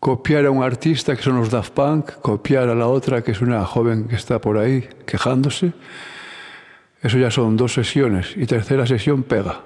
Copiar 0.00 0.46
a 0.46 0.50
un 0.50 0.62
artista, 0.62 1.14
que 1.14 1.22
son 1.22 1.36
los 1.36 1.50
Daft 1.50 1.72
Punk, 1.72 2.10
copiar 2.22 2.68
a 2.68 2.74
la 2.74 2.88
otra, 2.88 3.22
que 3.22 3.32
es 3.32 3.40
una 3.40 3.64
joven 3.64 4.08
que 4.08 4.16
está 4.16 4.40
por 4.40 4.58
ahí 4.58 4.88
quejándose. 5.06 5.72
Eso 7.02 7.18
ya 7.18 7.30
son 7.30 7.56
dos 7.56 7.72
sesiones. 7.74 8.36
Y 8.36 8.46
tercera 8.46 8.86
sesión 8.86 9.22
pega. 9.22 9.60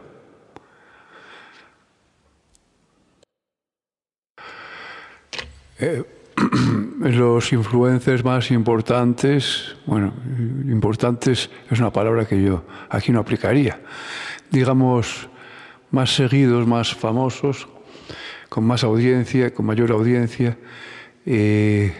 Eh, 5.78 6.04
los 7.00 7.52
influencers 7.52 8.24
más 8.24 8.50
importantes, 8.50 9.76
bueno, 9.86 10.12
importantes 10.68 11.50
es 11.70 11.78
una 11.78 11.92
palabra 11.92 12.24
que 12.26 12.42
yo 12.42 12.64
aquí 12.88 13.12
no 13.12 13.20
aplicaría, 13.20 13.80
digamos, 14.50 15.28
más 15.90 16.14
seguidos, 16.14 16.66
más 16.66 16.94
famosos, 16.94 17.68
con 18.48 18.64
más 18.64 18.84
audiencia, 18.84 19.52
con 19.52 19.66
mayor 19.66 19.90
audiencia, 19.92 20.56
eh, 21.24 21.92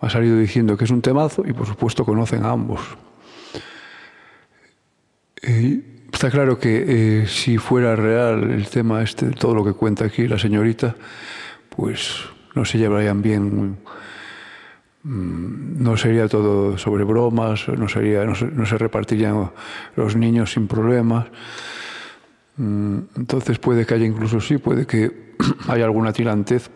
ha 0.00 0.10
salido 0.10 0.36
diciendo 0.36 0.76
que 0.76 0.84
es 0.84 0.90
un 0.90 1.02
temazo 1.02 1.44
y 1.46 1.52
por 1.52 1.66
supuesto 1.66 2.04
conocen 2.04 2.44
a 2.44 2.50
ambos. 2.50 2.80
Eh, 5.42 5.80
está 6.12 6.30
claro 6.30 6.58
que 6.58 6.84
eh, 7.22 7.26
si 7.26 7.58
fuera 7.58 7.96
real 7.96 8.50
el 8.50 8.68
tema 8.68 9.02
este, 9.02 9.30
todo 9.30 9.54
lo 9.54 9.64
que 9.64 9.72
cuenta 9.72 10.04
aquí 10.04 10.26
la 10.26 10.38
señorita, 10.38 10.96
pues 11.68 12.24
no 12.54 12.64
se 12.64 12.78
llevarían 12.78 13.22
bien, 13.22 13.78
no 15.04 15.96
sería 15.96 16.28
todo 16.28 16.78
sobre 16.78 17.04
bromas, 17.04 17.68
no, 17.68 17.88
sería, 17.88 18.24
no, 18.24 18.34
se, 18.34 18.78
repartirían 18.78 19.50
los 19.96 20.16
niños 20.16 20.52
sin 20.52 20.68
problemas. 20.68 21.26
Mm, 22.56 22.98
entonces 23.16 23.58
puede 23.58 23.84
que 23.84 23.94
haya 23.94 24.06
incluso 24.06 24.40
sí, 24.40 24.58
puede 24.58 24.86
que 24.86 25.34
haya 25.68 25.84
alguna 25.84 26.12
tirantez, 26.12 26.70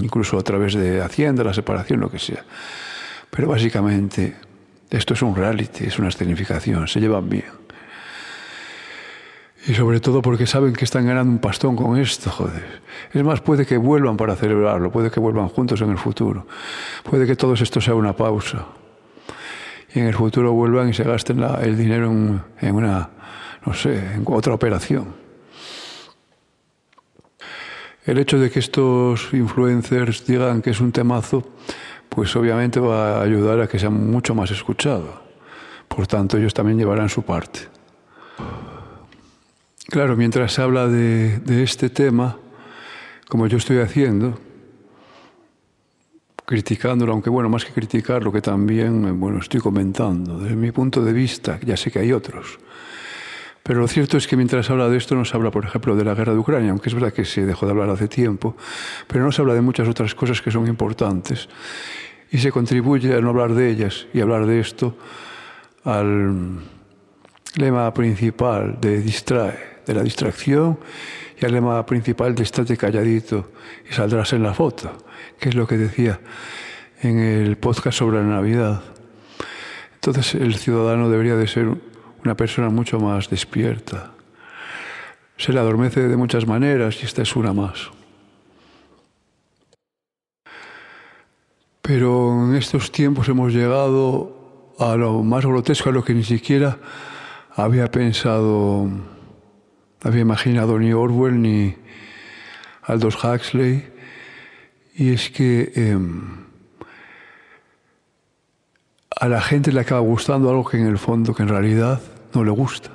incluso 0.00 0.38
a 0.38 0.42
través 0.42 0.74
de 0.74 1.00
Hacienda, 1.00 1.44
la 1.44 1.54
separación, 1.54 2.00
lo 2.00 2.10
que 2.10 2.18
sea. 2.18 2.44
Pero 3.30 3.48
básicamente 3.48 4.36
esto 4.90 5.14
es 5.14 5.22
un 5.22 5.34
reality, 5.34 5.84
es 5.84 5.98
una 5.98 6.08
escenificación, 6.08 6.86
se 6.86 7.00
llevan 7.00 7.28
bien. 7.28 7.61
Y 9.64 9.74
sobre 9.74 10.00
todo 10.00 10.22
porque 10.22 10.46
saben 10.46 10.72
que 10.72 10.84
están 10.84 11.06
ganando 11.06 11.30
un 11.32 11.38
pastón 11.38 11.76
con 11.76 11.96
esto, 11.96 12.30
joder. 12.30 12.82
Es 13.12 13.22
más, 13.22 13.40
puede 13.40 13.64
que 13.64 13.76
vuelvan 13.76 14.16
para 14.16 14.34
celebrarlo, 14.34 14.90
puede 14.90 15.10
que 15.10 15.20
vuelvan 15.20 15.48
juntos 15.48 15.80
en 15.82 15.90
el 15.90 15.98
futuro. 15.98 16.46
Puede 17.04 17.26
que 17.26 17.36
todo 17.36 17.54
esto 17.54 17.80
sea 17.80 17.94
una 17.94 18.12
pausa. 18.12 18.66
Y 19.94 20.00
en 20.00 20.06
el 20.06 20.14
futuro 20.14 20.52
vuelvan 20.52 20.88
y 20.88 20.94
se 20.94 21.04
gasten 21.04 21.40
el 21.62 21.76
dinero 21.76 22.10
en, 22.60 22.74
una, 22.74 23.10
no 23.64 23.74
sé, 23.74 24.14
en 24.14 24.24
otra 24.26 24.52
operación. 24.52 25.14
El 28.04 28.18
hecho 28.18 28.40
de 28.40 28.50
que 28.50 28.58
estos 28.58 29.32
influencers 29.32 30.26
digan 30.26 30.60
que 30.60 30.70
es 30.70 30.80
un 30.80 30.90
temazo, 30.90 31.46
pues 32.08 32.34
obviamente 32.34 32.80
va 32.80 33.18
a 33.18 33.22
ayudar 33.22 33.60
a 33.60 33.68
que 33.68 33.78
sea 33.78 33.90
mucho 33.90 34.34
más 34.34 34.50
escuchado. 34.50 35.22
Por 35.86 36.08
tanto, 36.08 36.36
ellos 36.36 36.52
también 36.52 36.78
llevarán 36.78 37.08
su 37.08 37.22
parte. 37.22 37.60
Claro, 39.92 40.16
mientras 40.16 40.58
habla 40.58 40.88
de, 40.88 41.62
este 41.62 41.90
tema, 41.90 42.38
como 43.28 43.46
yo 43.46 43.58
estoy 43.58 43.76
haciendo, 43.76 44.38
criticándolo, 46.46 47.12
aunque 47.12 47.28
bueno, 47.28 47.50
más 47.50 47.66
que 47.66 47.74
criticarlo, 47.74 48.32
que 48.32 48.40
también 48.40 49.20
bueno, 49.20 49.40
estoy 49.40 49.60
comentando, 49.60 50.38
desde 50.38 50.56
mi 50.56 50.72
punto 50.72 51.04
de 51.04 51.12
vista, 51.12 51.60
ya 51.60 51.76
sé 51.76 51.90
que 51.90 51.98
hay 51.98 52.10
otros. 52.10 52.58
Pero 53.62 53.80
lo 53.80 53.86
cierto 53.86 54.16
es 54.16 54.26
que 54.26 54.34
mientras 54.34 54.70
habla 54.70 54.88
de 54.88 54.96
esto, 54.96 55.14
no 55.14 55.26
se 55.26 55.36
habla, 55.36 55.50
por 55.50 55.66
ejemplo, 55.66 55.94
de 55.94 56.04
la 56.06 56.14
guerra 56.14 56.32
de 56.32 56.38
Ucrania, 56.38 56.70
aunque 56.70 56.88
es 56.88 56.94
verdad 56.94 57.12
que 57.12 57.26
se 57.26 57.44
dejó 57.44 57.66
de 57.66 57.72
hablar 57.72 57.90
hace 57.90 58.08
tiempo, 58.08 58.56
pero 59.06 59.22
no 59.22 59.30
se 59.30 59.42
habla 59.42 59.52
de 59.52 59.60
muchas 59.60 59.86
otras 59.88 60.14
cosas 60.14 60.40
que 60.40 60.50
son 60.50 60.66
importantes. 60.68 61.50
Y 62.30 62.38
se 62.38 62.50
contribuye 62.50 63.14
a 63.14 63.20
no 63.20 63.28
hablar 63.28 63.52
de 63.52 63.68
ellas 63.68 64.06
y 64.14 64.22
hablar 64.22 64.46
de 64.46 64.58
esto 64.58 64.96
al 65.84 66.60
lema 67.56 67.92
principal 67.92 68.80
de 68.80 69.02
distrae 69.02 69.71
de 69.86 69.94
la 69.94 70.02
distracción 70.02 70.78
y 71.40 71.44
el 71.44 71.52
lema 71.52 71.84
principal 71.86 72.34
de 72.34 72.42
estate 72.42 72.76
calladito 72.76 73.52
y 73.88 73.92
saldrás 73.92 74.32
en 74.32 74.42
la 74.42 74.54
foto, 74.54 74.92
que 75.38 75.48
es 75.48 75.54
lo 75.54 75.66
que 75.66 75.76
decía 75.76 76.20
en 77.00 77.18
el 77.18 77.56
podcast 77.56 77.98
sobre 77.98 78.18
la 78.18 78.24
Navidad. 78.24 78.82
Entonces 79.94 80.34
el 80.34 80.54
ciudadano 80.56 81.10
debería 81.10 81.36
de 81.36 81.46
ser 81.46 81.68
una 82.24 82.36
persona 82.36 82.68
mucho 82.68 83.00
más 83.00 83.28
despierta. 83.28 84.12
Se 85.36 85.52
le 85.52 85.58
adormece 85.58 86.08
de 86.08 86.16
muchas 86.16 86.46
maneras 86.46 87.02
y 87.02 87.06
esta 87.06 87.22
es 87.22 87.34
una 87.34 87.52
más. 87.52 87.90
Pero 91.82 92.46
en 92.46 92.54
estos 92.54 92.92
tiempos 92.92 93.28
hemos 93.28 93.52
llegado 93.52 94.74
a 94.78 94.94
lo 94.96 95.22
más 95.22 95.44
grotesco, 95.44 95.90
a 95.90 95.92
lo 95.92 96.04
que 96.04 96.14
ni 96.14 96.22
siquiera 96.22 96.78
había 97.56 97.90
pensado 97.90 98.88
había 100.04 100.20
imaginado 100.20 100.78
ni 100.78 100.92
Orwell 100.92 101.40
ni 101.40 101.76
Aldous 102.82 103.22
Huxley, 103.22 103.88
y 104.94 105.12
es 105.12 105.30
que 105.30 105.72
em, 105.74 106.46
a 109.18 109.28
la 109.28 109.40
gente 109.40 109.72
le 109.72 109.80
acaba 109.80 110.00
gustando 110.00 110.50
algo 110.50 110.64
que 110.64 110.78
en 110.78 110.86
el 110.86 110.98
fondo, 110.98 111.34
que 111.34 111.42
en 111.42 111.48
realidad 111.48 112.00
no 112.34 112.44
le 112.44 112.50
gusta. 112.50 112.90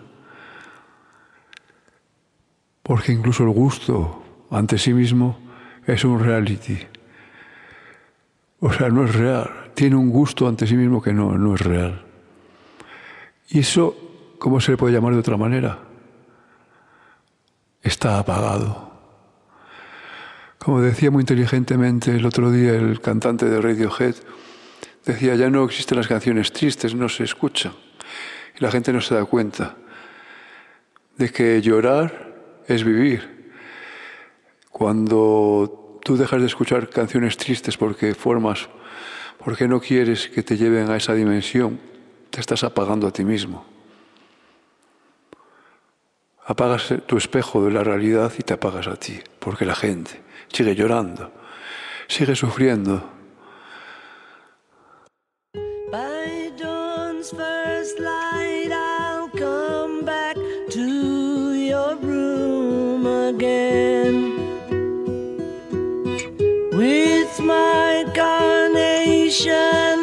Porque 2.84 3.12
incluso 3.12 3.44
el 3.44 3.50
gusto 3.50 4.24
ante 4.52 4.78
sí 4.78 4.94
mismo 4.94 5.40
es 5.86 6.04
un 6.04 6.20
reality. 6.20 6.78
O 8.60 8.72
sea, 8.72 8.90
no 8.90 9.06
es 9.06 9.16
real. 9.16 9.72
Tiene 9.74 9.96
un 9.96 10.10
gusto 10.10 10.48
ante 10.48 10.68
sí 10.68 10.76
mismo 10.76 11.02
que 11.02 11.14
no, 11.14 11.38
no 11.38 11.56
es 11.56 11.62
real. 11.62 12.06
Y 13.50 13.60
eso, 13.60 13.96
¿cómo 14.40 14.60
se 14.60 14.72
le 14.72 14.78
puede 14.78 14.94
llamar 14.94 15.14
de 15.14 15.20
otra 15.20 15.38
manera? 15.38 15.87
Está 17.84 18.20
apagado. 18.20 18.92
Como 20.58 20.82
decía 20.82 21.12
muy 21.12 21.22
inteligentemente 21.22 22.16
el 22.16 22.26
otro 22.26 22.52
día 22.52 22.74
el 22.74 23.00
cantante 23.00 23.46
de 23.46 23.62
Radiohead, 23.62 24.16
decía, 25.06 25.36
ya 25.36 25.50
no 25.50 25.64
existen 25.64 25.98
las 25.98 26.08
canciones 26.08 26.52
tristes, 26.52 26.94
no 26.94 27.08
se 27.08 27.24
escuchan. 27.24 27.74
Y 28.60 28.64
la 28.64 28.72
gente 28.72 28.92
no 28.92 29.00
se 29.00 29.16
da 29.16 29.24
cuenta 29.26 29.78
de 31.18 31.30
que 31.32 31.62
llorar 31.62 32.64
es 32.68 32.84
vivir. 32.84 33.52
Cuando 34.70 36.00
tú 36.04 36.18
dejas 36.18 36.42
de 36.42 36.48
escuchar 36.48 36.90
canciones 36.90 37.38
tristes 37.38 37.78
porque 37.78 38.14
formas, 38.16 38.68
porque 39.44 39.68
no 39.68 39.80
quieres 39.80 40.28
que 40.28 40.44
te 40.44 40.58
lleven 40.58 40.90
a 40.90 40.98
esa 40.98 41.14
dimensión, 41.14 41.80
te 42.30 42.42
estás 42.42 42.64
apagando 42.64 43.08
a 43.08 43.12
ti 43.12 43.24
mismo. 43.24 43.77
Apagas 46.50 46.94
tu 47.06 47.18
espejo 47.18 47.66
de 47.66 47.72
la 47.72 47.84
realidad 47.84 48.32
y 48.40 48.42
te 48.42 48.54
apagas 48.54 48.88
a 48.88 48.96
ti, 48.96 49.20
porque 49.38 49.66
la 49.66 49.76
gente 49.76 50.22
sigue 50.48 50.76
llorando, 50.76 51.30
sigue 52.08 52.36
sufriendo. 52.36 53.18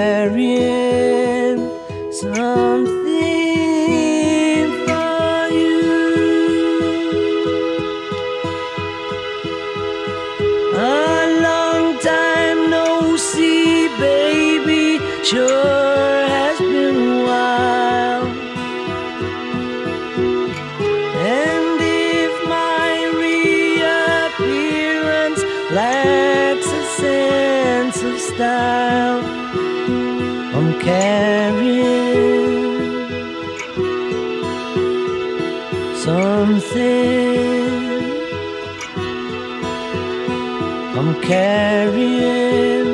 I'm 40.99 41.15
carrying 41.23 42.91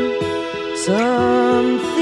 something 0.77 1.94